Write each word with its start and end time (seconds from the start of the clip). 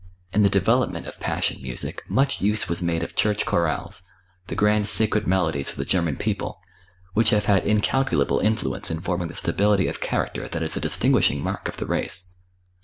In 0.33 0.41
the 0.41 0.49
development 0.49 1.05
of 1.05 1.19
Passion 1.19 1.61
Music 1.61 2.01
much 2.09 2.41
use 2.41 2.67
was 2.67 2.81
made 2.81 3.03
of 3.03 3.15
church 3.15 3.45
chorales, 3.45 4.01
the 4.47 4.55
grand 4.55 4.87
sacred 4.87 5.27
melodies 5.27 5.69
of 5.69 5.75
the 5.75 5.85
German 5.85 6.15
people, 6.17 6.59
which 7.13 7.29
have 7.29 7.45
had 7.45 7.67
incalculable 7.67 8.39
influence 8.39 8.89
in 8.89 8.99
forming 8.99 9.27
the 9.27 9.35
stability 9.35 9.87
of 9.87 10.01
character 10.01 10.47
that 10.47 10.63
is 10.63 10.75
a 10.75 10.81
distinguishing 10.81 11.43
mark 11.43 11.67
of 11.67 11.77
the 11.77 11.85
race. 11.85 12.29